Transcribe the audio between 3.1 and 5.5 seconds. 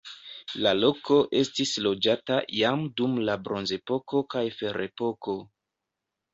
la bronzepoko kaj ferepoko.